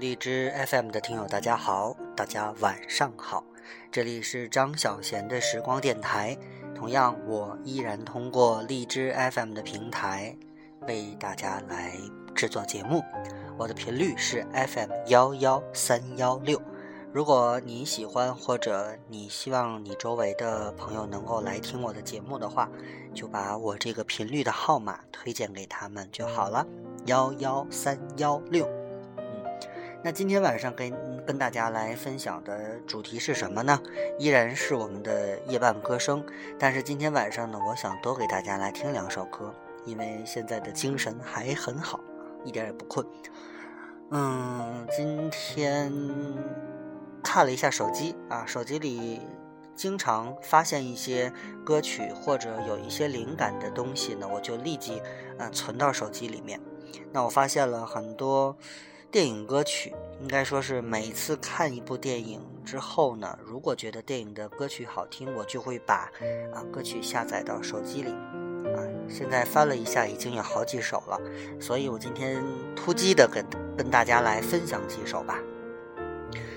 [0.00, 3.44] 荔枝 FM 的听友，大家好，大家晚上好，
[3.92, 6.34] 这里是张小贤的时光电台。
[6.74, 10.34] 同样，我依然通过荔枝 FM 的平台
[10.88, 11.92] 为大家来
[12.34, 13.04] 制作节目。
[13.58, 16.58] 我的频率是 FM 幺幺三幺六。
[17.12, 22.70] 如果你喜欢，或者你希望你周围的朋友能够来听我的节目的话，
[23.12, 26.66] 就把我这个频率的号码推荐给他们就好了，
[27.04, 28.66] 幺幺三幺六。
[30.02, 33.78] 那今天晚上跟跟大家来分享的主题是什么呢？
[34.18, 36.24] 依然是我们的夜半歌声，
[36.58, 42.00] 但是今天晚上呢，我想多给大家来听两首歌，因为现在的精神还很好，
[42.44, 43.06] 一点也不困。
[44.10, 45.92] 嗯，今天。
[47.22, 49.20] 看了一下手机啊，手机里
[49.76, 51.30] 经常发现一些
[51.62, 55.02] 歌曲或者有一些灵感的东西呢，我就立即
[55.36, 56.58] 呃存到手机里面。
[57.12, 58.56] 那我发现了很多
[59.10, 66.08] 电影歌曲，应该说是每次看一部电影之后呢，如果觉得电影的歌曲好听，我就会把
[66.54, 68.78] 啊歌曲下载到手机里啊。
[69.08, 71.20] 现在翻了一下，已经有好几首了，
[71.60, 72.40] 所以我今天
[72.76, 73.44] 突击的跟
[73.76, 75.40] 跟大家来分享几首吧。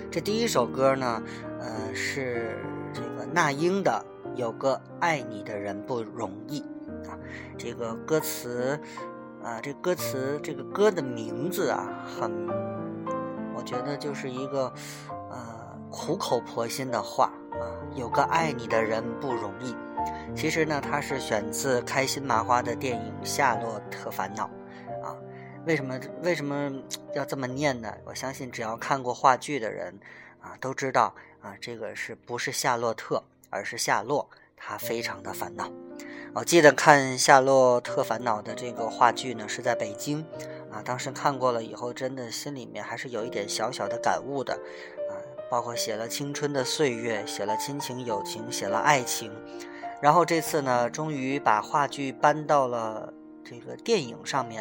[0.08, 1.20] 这第一首歌呢，
[1.58, 2.56] 呃，是
[2.92, 4.04] 这个那英的
[4.36, 6.60] 《有个爱你的人不容易》
[7.10, 7.18] 啊。
[7.58, 8.78] 这个歌词，
[9.44, 12.48] 啊，这歌词这个歌的名字啊，很，
[13.54, 14.72] 我觉得就是一个
[15.30, 17.76] 呃苦口婆心的话啊。
[17.94, 19.76] 有个爱你的人不容易，
[20.34, 24.50] 其实呢，它是选自开心麻花的电影《夏洛特烦恼》
[25.04, 25.14] 啊。
[25.66, 26.72] 为什么为什么
[27.14, 27.94] 要这么念呢？
[28.06, 29.94] 我相信只要看过话剧的人，
[30.40, 35.70] 啊，都知道啊，这个是不是夏洛特，而是夏洛，他非常的烦恼。
[36.36, 40.26] 我记得看《夏洛特烦恼》的这个话剧呢，是在北京，
[40.68, 45.14] 啊，当时看过了以后，真的心里面还是有一点小小的感悟的，啊，
[45.48, 49.30] 包括写了青春的岁月，写了亲情友情，写了爱情，
[50.02, 53.14] 然后这次呢，终于把话剧搬到了
[53.44, 54.60] 这个电影上面。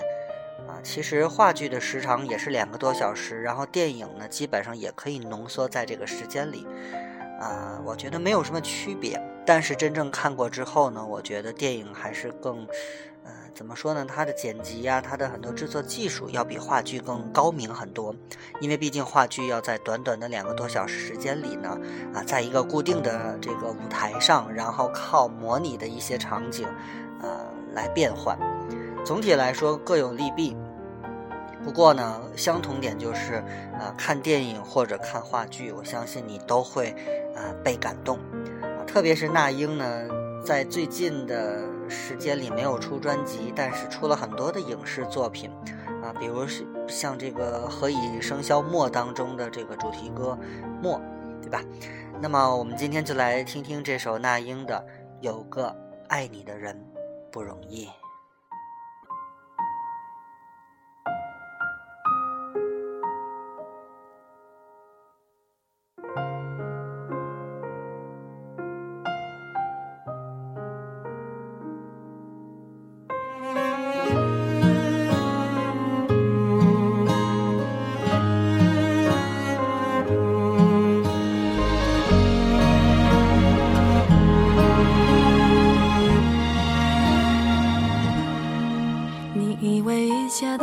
[0.67, 6.67] 啊，其实话剧的时长也是两个多小时，然后电影呢，基本上也可以浓缩在这个时间里，
[7.41, 9.19] 啊，我觉得没有什么区别。
[9.45, 12.65] 但是真正看过之后呢，我觉得电影还是更，
[13.23, 14.05] 呃，怎么说呢？
[14.05, 18.15] 它的剪辑呀，它的很多制作技术要比话剧更高明很多。
[18.61, 21.77] 因为毕竟话剧要在短短的两个多小时时间里呢，
[22.13, 26.67] 啊，在一个固定的这个舞台上，然后靠模拟的一些场景，
[27.21, 28.37] 呃，来变换。
[29.05, 30.55] 总体来说各有利弊，
[31.61, 33.43] 不过呢，相同点就是，
[33.73, 36.91] 啊，看电影或者看话剧，我相信你都会，
[37.35, 38.17] 啊，被感动，
[38.85, 40.07] 特别是那英呢，
[40.43, 45.49] 在最近的时间里没有出专辑，但是出了很多的影视作品，
[46.03, 50.37] 啊，比如是像这个《何以笙箫默》当中的这个主题歌
[50.81, 50.99] 《默》，
[51.41, 51.61] 对吧？
[52.21, 54.75] 那么我们今天就来听听这首那英的
[55.21, 55.75] 《有个
[56.07, 56.79] 爱你的人
[57.31, 57.85] 不容易》。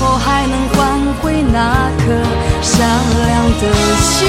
[0.00, 2.04] 否还能换回那颗
[2.62, 2.88] 善
[3.26, 4.26] 良的心？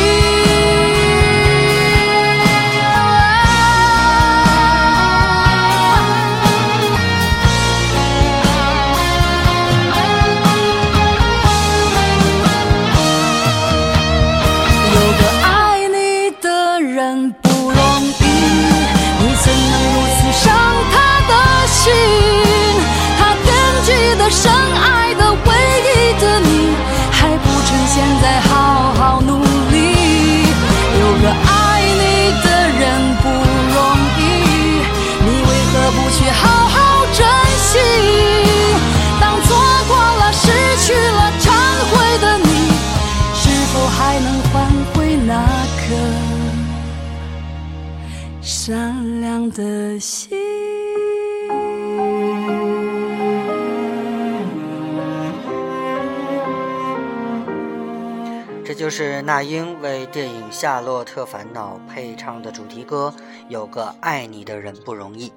[58.72, 63.14] 这就是那英为电影《夏洛特烦恼》配唱的主题歌
[63.50, 65.28] 《有个爱你的人不容易》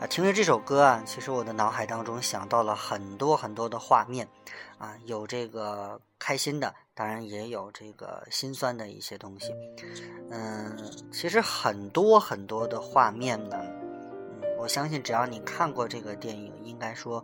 [0.00, 0.06] 啊！
[0.06, 4.26] 听着这首歌啊，其实我的脑海当中想到了很多很多的画面
[4.78, 9.52] 啊，有这个开心的，当然也有这个心酸的一些东西。
[10.30, 10.74] 嗯，
[11.12, 17.22] 其实很多很多的画面呢，嗯，我相信只要你看过这个电影，应该说。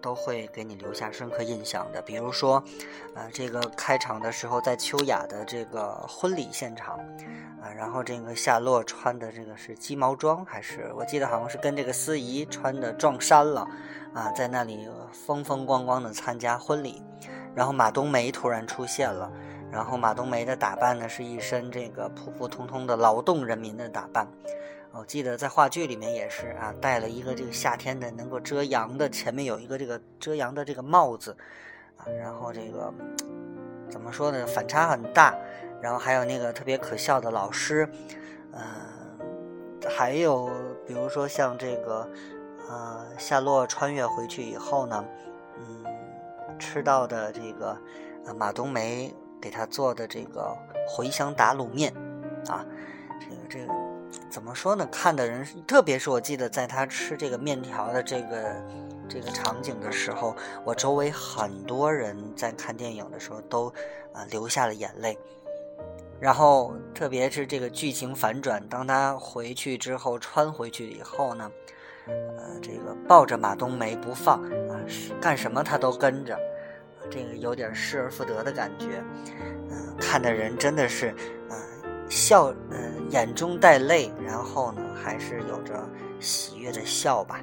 [0.00, 2.62] 都会给你留下深刻印象的，比如说，
[3.14, 6.98] 呃，这个开场的时候在秋雅的这个婚礼现场，
[7.62, 13.68] 啊，然后这个夏洛穿的这个是鸡毛装，还是我记得好像是跟这个司仪穿的撞衫了，
[14.14, 17.02] 啊，在那里风风光光的参加婚礼，
[17.54, 19.30] 然后马冬梅突然出现了，
[19.70, 24.26] 然后马冬梅的打扮呢是一身这个普普通通的劳动人民的打扮。
[24.92, 31.34] 我记得在话剧里面也是啊，戴了一个这个夏天的能够遮阳的，前面有一个这个遮阳的这个帽子，
[31.96, 32.92] 啊，然后这个
[33.88, 35.32] 怎么说呢，反差很大，
[35.80, 37.88] 然后还有那个特别可笑的老师，
[38.52, 38.60] 嗯，
[39.88, 40.50] 还有
[40.84, 42.10] 比如说像这个，
[42.68, 45.04] 呃，夏洛穿越回去以后呢，
[45.56, 45.84] 嗯，
[46.58, 47.78] 吃到的这个
[48.26, 50.54] 呃马冬梅给他做的这个
[50.88, 51.94] 茴香打卤面，
[52.48, 52.66] 啊，
[53.20, 53.79] 这个这个。
[54.30, 54.86] 怎么说呢？
[54.86, 58.64] 看的人，特别是我记得在他吃这个面条的这个
[59.08, 63.68] 这个场景的时候，我周围很多人在看电影的时候都
[64.12, 65.18] 啊流下了眼泪。
[66.20, 71.50] 然后，特别是这个剧情反转，当他回去之后穿回去以后呢，
[72.06, 74.78] 呃，这个抱着马冬梅不放啊，
[75.20, 76.38] 干什么他都跟着，
[77.10, 79.02] 这个有点失而复得的感觉。
[79.70, 81.14] 嗯，看的人真的是。
[82.10, 82.78] 笑，呃，
[83.10, 85.88] 眼中带泪，然后呢，还是有着
[86.18, 87.40] 喜悦的笑吧。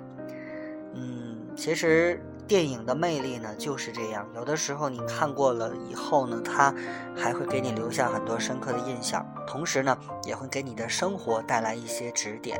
[0.94, 6.76] 嗯，其实电影的魅力呢就是这样，有的时候你看过了以后呢，它
[7.16, 12.60] 还会给你留下很多深刻的印象，同时呢，也会给你的生活带来一些指点。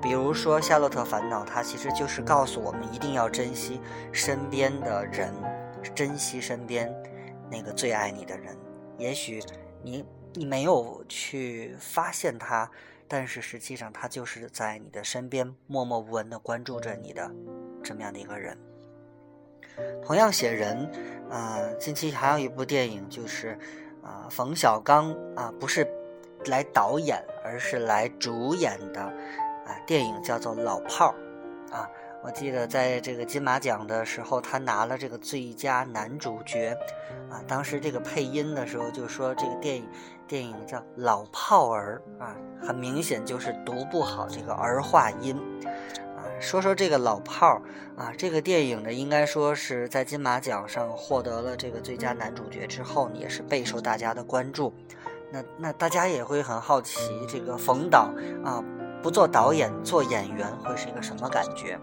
[0.00, 3.80] 比如说《夏洛特烦恼》，它其实就是告诉我们一定要珍惜
[4.12, 5.34] 身边的人，
[5.92, 6.88] 珍惜身边
[7.50, 8.56] 那个最爱你的人。
[8.96, 9.42] 也许
[9.82, 10.04] 你。
[10.34, 12.70] 你没有去发现他，
[13.06, 17.30] 但是实际上他就是在你的身边默默无闻的关注着你的
[17.82, 18.56] 这么样的一个人。
[20.04, 20.90] 同样写人，
[21.30, 23.58] 啊，近期还有一部电影就是
[24.02, 25.86] 啊，冯小刚啊，不是
[26.46, 31.14] 来导演，而是来主演的啊，电影叫做《老炮儿》
[31.72, 31.88] 啊。
[32.24, 36.76] 我记得在这个金马奖的时候，他拿了这个最佳男主角，
[37.30, 39.88] 啊，当时这个配音的时候就说这个电影
[40.28, 47.62] 电影叫《老炮儿》啊，很明显就是读不好这个儿化音，啊，说说这个老炮儿
[47.96, 54.72] 啊，这个电影呢，应该说是在金马奖上获得了这个最佳男主角之后，也是备受大家的关注。
[55.32, 58.10] 那那大家也会很好奇，这个冯导
[58.44, 58.62] 啊，
[59.02, 61.78] 不做导演做演员会是一个什么感觉？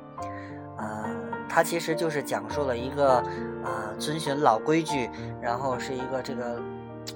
[0.78, 1.10] 啊，
[1.50, 3.18] 他其实就是讲述了一个
[3.64, 5.10] 啊遵循老规矩，
[5.42, 6.60] 然后是一个这个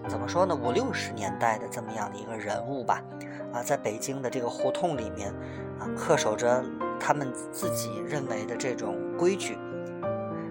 [0.07, 3.03] 怎么说呢，五六十年代的这么样的一个人物吧。
[3.53, 5.33] 啊，在北京的这个胡同里面
[5.79, 6.63] 啊，恪守着
[6.99, 9.57] 他们自己认为的这种规矩，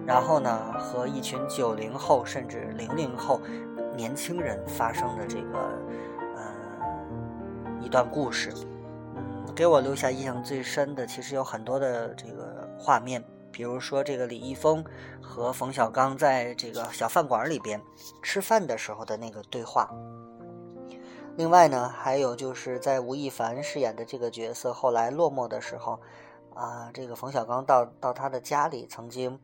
[0.05, 3.39] 然后呢，和一群九零后甚至零零后。
[3.95, 5.59] 年轻人发生的这个，
[6.37, 6.43] 呃，
[7.81, 8.49] 一段故事，
[9.13, 14.83] 嗯，给我留下印象最深的，其实有很多的这个画面，比如说这个李易峰
[15.21, 17.81] 和冯小刚在这个小饭馆里边
[18.21, 19.89] 吃饭的时候的那个对话。
[21.35, 25.99] 另外呢，还有就是在吴亦凡饰演的这个角色后来落寞的时候，
[26.53, 29.39] 啊，这个冯小刚到到他的家里曾经。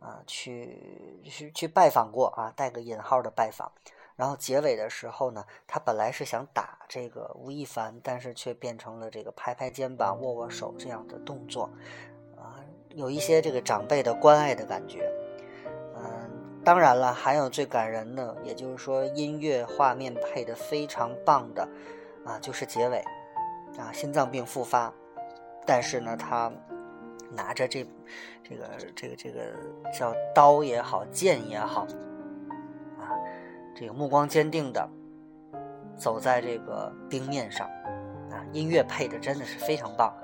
[0.00, 3.72] 啊，去去去拜访过啊，带个引号的拜访。
[4.16, 11.70] 然后结尾的时候呢，他本来是想打这个吴亦凡，但是却变成了这个拍拍肩膀、握握手这样的动作，
[12.94, 15.10] 有一些这个长辈的关爱的感觉。
[15.96, 16.30] 嗯，
[16.64, 21.68] 当然了，还有最感人的，也就是说音乐画面配的非常棒的，
[22.24, 22.98] 啊，就是结尾，
[23.78, 24.92] 啊，心脏病复发，
[25.66, 26.50] 但是呢，他。
[27.36, 27.84] 拿着这，
[28.48, 29.40] 这个这个这个
[29.92, 31.80] 叫刀也好，剑也好，
[32.96, 33.10] 啊，
[33.74, 34.88] 这个目光坚定的
[35.96, 37.66] 走在这个冰面上，
[38.30, 40.14] 啊，音乐配的真的是非常棒。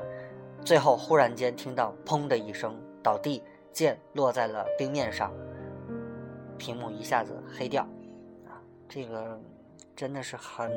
[0.65, 5.33] 最后忽然间听到砰的一声倒地，剑落在了冰面上，
[6.59, 7.83] 屏幕一下子黑掉，
[8.47, 9.41] 啊，这个
[9.97, 10.71] 真的是很，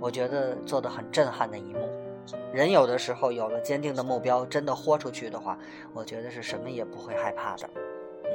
[0.00, 1.88] 我觉得做的很震撼的一幕。
[2.52, 5.58] 人有的时候有了坚定的目标，真的豁出去的话，
[5.94, 7.68] 我觉得是什么也不会害怕的。
[8.24, 8.30] 嗯，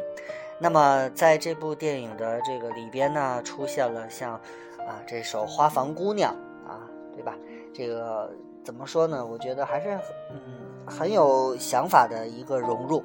[0.59, 6.35] 那么在这部电影的这个里边呢，出现了像啊这首《花房姑娘》
[6.67, 6.79] 啊，
[7.13, 7.37] 对吧？
[7.71, 8.31] 这个
[8.63, 9.23] 怎么说呢？
[9.23, 9.89] 我觉得还是
[10.31, 10.39] 嗯
[10.85, 13.03] 很有想法的一个融入。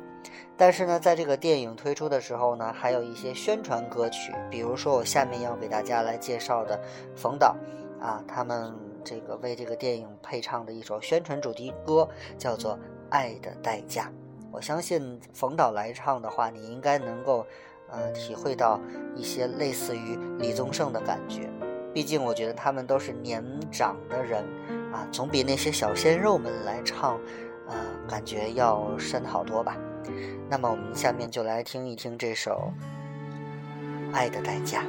[0.56, 6.80] 但是呢，在这个电影推出的时候呢，还有一些宣传歌曲，比如说我下面要给大家来介绍的
[7.14, 7.56] 冯导
[8.00, 8.74] 啊，他们。
[9.04, 12.06] 这个为这个电影配唱的一首宣传主题歌
[12.36, 12.74] 叫做
[13.08, 14.02] 《爱的代价》，
[14.50, 17.46] 我相信冯导来唱的话，你应该能够，
[17.88, 18.78] 呃，体会到
[19.16, 21.48] 一些类似于李宗盛的感觉。
[21.94, 24.44] 毕竟我觉得他们都是年长的人，
[24.92, 27.18] 啊，总比那些小鲜肉们来唱，
[28.08, 29.76] 感觉要深好多吧。
[30.48, 32.72] 那么我们下面就来听一听这首
[34.14, 34.82] 《爱的代价》。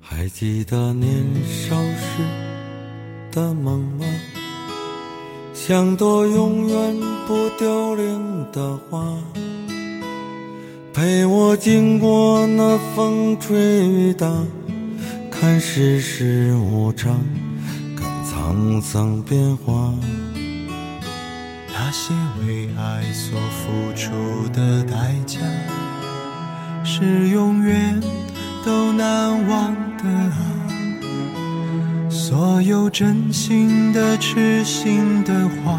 [0.00, 1.08] 还记得年
[1.46, 2.22] 少时
[3.32, 4.04] 的梦吗？
[5.54, 7.00] 想多永远
[8.52, 9.16] 的花，
[10.92, 14.26] 陪我经过那风吹雨打，
[15.30, 17.20] 看世事无常，
[17.96, 19.94] 看沧桑变化。
[21.72, 22.12] 那些
[22.46, 24.10] 为爱所付出
[24.52, 25.38] 的代价，
[26.84, 28.00] 是永远
[28.64, 29.74] 都难忘。
[30.02, 30.34] 的啊，
[32.08, 35.78] 所有真心的、痴心的话，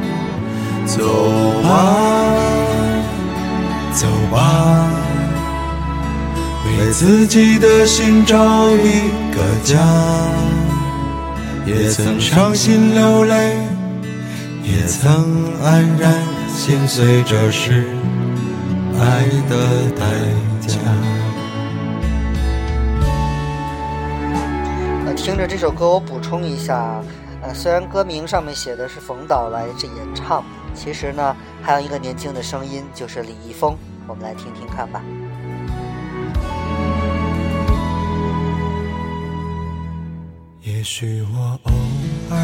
[0.97, 0.99] 走
[1.63, 2.35] 吧，
[3.93, 4.89] 走吧，
[6.65, 9.79] 为自己的心找一个家。
[11.65, 13.55] 也曾伤心流泪，
[14.63, 16.13] 也曾黯然
[16.53, 17.85] 心碎，这是
[18.99, 20.03] 爱的代
[20.67, 20.75] 价。
[25.15, 27.01] 听着这首歌，我补充一下，
[27.41, 35.01] 呃，虽然歌名上面写的是冯导来这演唱，其实呢，还有一个年轻的声音，就是李易峰，我们来听听看吧。
[40.63, 41.71] 也许我偶
[42.31, 42.37] 尔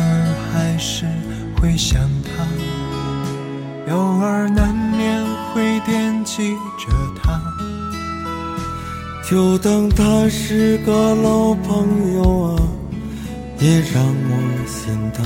[0.51, 1.05] 还是
[1.59, 6.91] 会想他，偶尔难免会惦记着
[7.21, 7.41] 他。
[9.27, 12.61] 就当他是个老朋友啊，
[13.59, 15.25] 也让我心疼，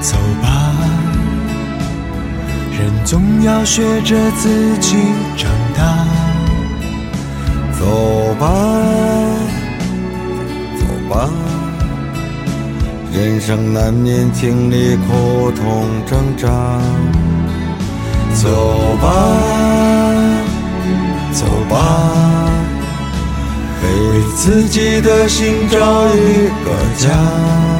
[0.00, 0.72] 走吧，
[2.78, 4.96] 人总要学着自己
[5.36, 6.06] 长大。
[7.78, 8.48] 走吧，
[10.78, 11.28] 走吧，
[13.12, 16.48] 人生难免经历苦痛挣扎。
[18.34, 19.06] 走吧。
[21.32, 21.76] 走吧，
[23.82, 25.78] 为自己的心找
[26.08, 27.79] 一个家。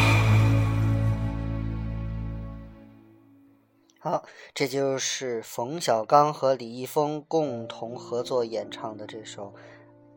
[4.61, 9.45] 这就是冯小刚和李易峰共同合作演唱的这首《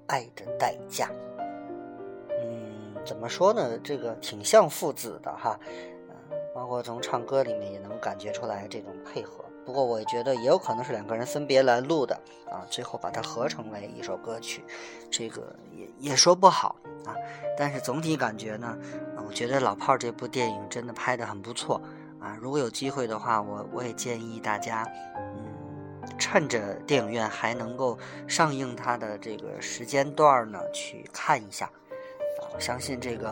[0.06, 1.06] 爱的代价》。
[2.28, 3.78] 嗯，怎么说呢？
[3.78, 5.58] 这个挺像父子的哈，
[6.10, 6.14] 嗯，
[6.54, 9.42] 包括从唱歌里面也能感觉出来这种配合。
[9.64, 12.14] 不过我觉得也有可能是两个人分别来录的
[12.50, 14.62] 啊，最后把它合成为一首歌曲，
[15.10, 16.76] 这个也也说不好
[17.06, 17.16] 啊。
[17.56, 18.76] 但是总体感觉呢，
[19.26, 21.80] 我觉得《老炮儿》这部电影真的拍得很不错。
[22.24, 24.82] 啊，如果有机会的话，我我也建议大家，
[25.14, 31.66] 嗯，趁着电影院还能够上映它的这个时间段呢，去看一下。
[31.66, 33.28] 啊，我相信这个，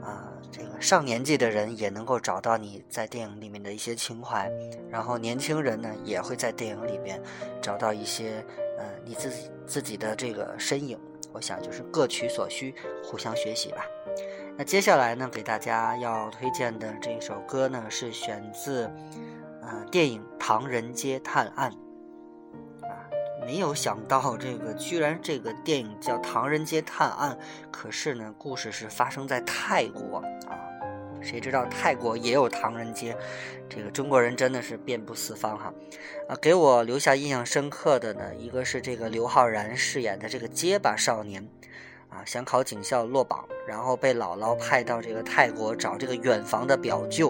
[0.00, 4.48] 啊，这个上年纪的人也能够找到你在电影里面的一些情怀，
[4.88, 7.20] 然后年轻人呢也会在电影里边
[7.60, 8.44] 找到一些，
[8.78, 10.96] 呃，你自己自己的这个身影。
[11.32, 13.84] 我想就是各取所需，互相学习吧。
[14.58, 18.90] 那接下来呢，给大家要推荐的这首歌呢，是选自，
[19.60, 21.70] 呃，电影《唐人街探案》。
[22.86, 22.88] 啊，
[23.44, 27.36] 没有想到这个居然这个电影叫《唐人街探案》，
[27.70, 30.56] 可是呢，故事是发生在泰国啊。
[31.20, 33.14] 谁知道泰国也有唐人街？
[33.68, 35.70] 这个中国人真的是遍布四方哈。
[36.30, 41.46] 啊，给我留下印象深刻的呢，一个是这个刘昊然饰演的这个结巴少年。
[42.08, 47.28] 啊，想考警校落榜，然后被姥姥派到这个泰国找这个远房的表舅，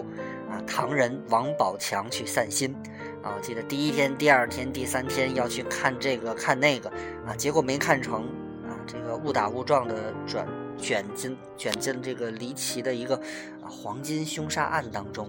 [0.49, 2.75] 啊，唐人王宝强去散心。
[3.23, 6.89] 啊，记得第一天、第二天、第三天要去看这个看那个，
[7.25, 8.21] 啊，结果没看成，
[8.63, 13.19] 啊，这个误打误撞的转卷进卷进这个离奇的一个
[13.61, 15.27] 黄金凶杀案当中。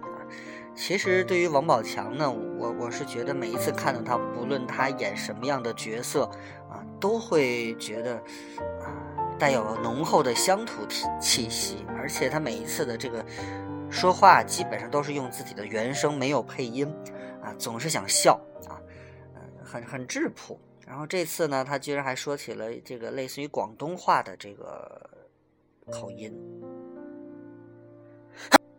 [0.00, 0.26] 啊，
[0.74, 6.28] 其实对于王宝强呢，我我是觉得每一次看到他，不论他演什么样的角色。
[7.02, 8.14] 都会觉得
[8.80, 8.86] 啊，
[9.36, 13.24] 带有浓厚的乡土气气息，而且他每一次的这个
[13.90, 16.86] 说话基本上都是用自己的原声，没有配音，
[17.42, 18.78] 啊，总是想笑啊，
[19.34, 20.56] 嗯，很很质朴。
[20.86, 25.10] 然后这次呢，他居然还说起了这个类似于广东话的这个
[25.90, 26.32] 口音。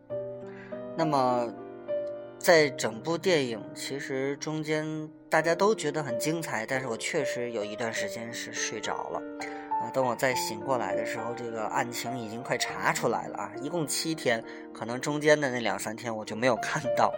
[0.96, 1.52] 那么。
[2.44, 9.22] 在整部电影，其实中间大家都觉得很精彩，但是我确实有一段时间是睡着了，
[9.80, 17.10] 啊，等我再醒过来的时候，这个案情已经快查出来了啊，一共七天，可能中间的那两三天我就没有看到，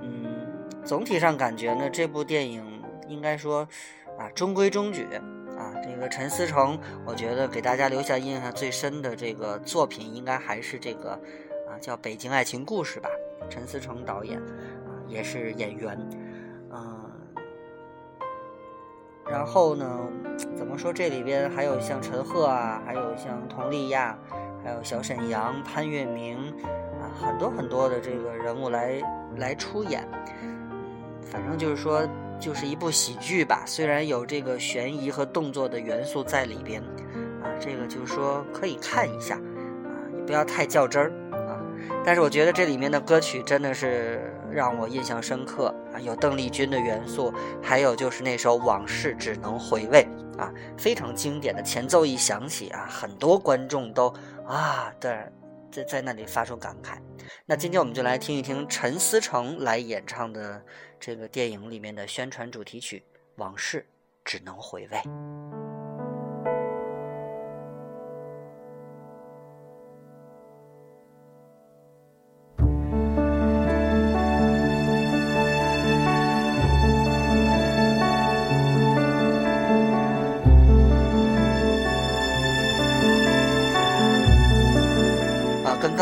[0.00, 3.68] 嗯，总体上感觉呢，这部电影应该说，
[4.18, 5.04] 啊，中规中矩，
[5.56, 6.76] 啊，这个陈思诚，
[7.06, 11.12] 我觉得给大家留下印象最深的这个作品，应该还是这个，
[11.68, 13.08] 啊，叫《北京爱情故事》吧。
[13.52, 15.94] 陈思诚导演啊，也是演员，
[16.70, 17.10] 嗯，
[19.30, 20.00] 然后呢，
[20.56, 20.90] 怎么说？
[20.90, 24.18] 这里边还有像陈赫啊，还有像佟丽娅，
[24.64, 26.38] 还有小沈阳、潘粤明
[26.98, 29.02] 啊，很多很多的这个人物来
[29.36, 30.02] 来出演。
[31.20, 32.08] 反正就是说，
[32.40, 33.64] 就是一部喜剧吧。
[33.66, 36.80] 虽然有这个悬疑和动作的元素在里边，
[37.42, 41.12] 啊，这个就是说可以看一下，啊，也不要太较真儿。
[42.04, 50.06] 但是我觉得这里面的歌曲真的是让我印象深刻啊，有邓丽君的元素，还有就是那首《往事只能回味》
[50.40, 54.12] 啊，非常经典的前奏一响起啊，很多观众都
[54.46, 55.32] 啊的
[55.70, 56.98] 在在那里发出感慨。
[57.46, 60.62] 那今天我们就来听一听陈思诚来演唱的
[60.98, 63.02] 这个电影里面的宣传主题曲
[63.36, 63.86] 《往事
[64.24, 64.98] 只能回味》。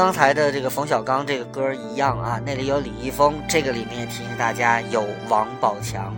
[0.03, 6.11] 刚才的这个冯小刚这个歌一样啊，那里有李易峰，这个里面提醒大家有王宝强。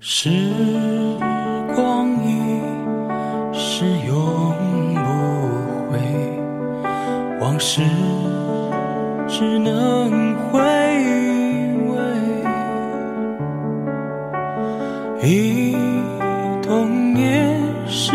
[0.00, 0.30] 时
[1.76, 2.62] 光一
[3.52, 4.73] 是永。
[7.64, 7.80] 往事
[9.26, 10.60] 只能回
[11.88, 11.96] 味，
[15.22, 15.74] 忆
[16.62, 18.12] 童年时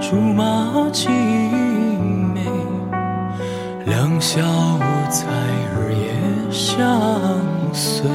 [0.00, 1.08] 竹马青
[2.34, 2.40] 梅，
[3.84, 5.28] 两小无猜
[5.78, 6.10] 日夜
[6.50, 6.76] 相
[7.72, 8.10] 随，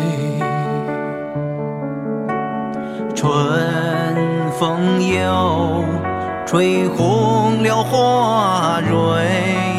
[3.15, 3.31] 春
[4.59, 5.85] 风又
[6.45, 9.78] 吹红了花蕊。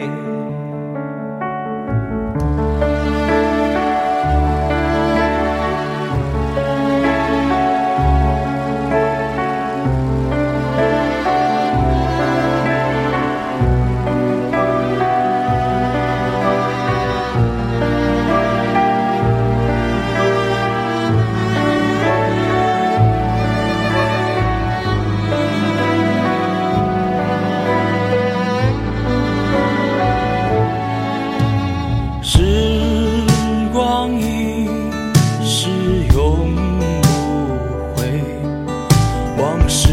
[39.73, 39.87] 是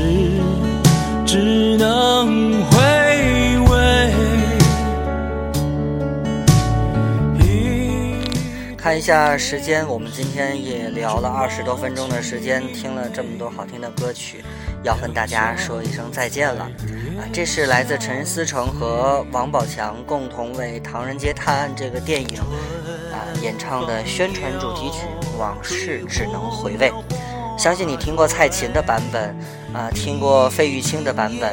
[1.25, 2.79] 只能回
[8.77, 14.43] 看一下时间，我们今天也聊了二十多分钟的时间，听了这么多好听的歌曲，
[14.83, 16.65] 要和大家说一声再见了。
[16.65, 22.39] 啊，这是来自陈思诚和王宝强共同为《唐人街探案》这个电影
[23.13, 25.07] 啊演唱的宣传主题曲
[25.39, 26.91] 《往事只能回味》。
[27.59, 29.37] 相信你听过蔡琴的版本，
[29.75, 31.51] 啊，听过费玉清的版本，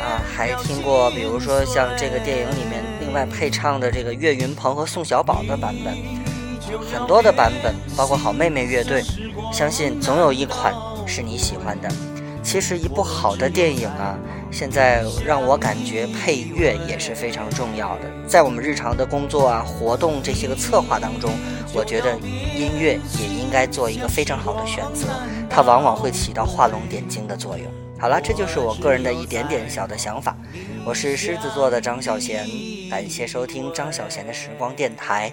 [0.00, 5.92] 啊，还听过比如说像这个电影里面另外配唱的这个岳云鹏和宋小宝的版本。
[6.92, 9.02] 很多的版本，包括好妹妹乐队，
[9.52, 10.72] 相信总有一款
[11.04, 11.88] 是你喜欢的。
[12.44, 14.16] 其实一部好的电影啊，
[14.52, 18.02] 现在让我感觉配乐也是非常重要的。
[18.26, 21.32] 在我们日常的工作啊、活动这些个策划当中，
[21.72, 25.06] 我觉得音乐也应该做一个非常好的选择，
[25.48, 27.66] 它往往会起到画龙点睛的作用。
[27.98, 30.36] 好了，这就是我个人的一点点小的想法。
[30.84, 32.46] 我是狮子座的张小贤，
[32.90, 35.30] 感谢收听张小贤的时光电台。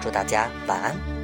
[0.00, 1.19] 祝大家晚安。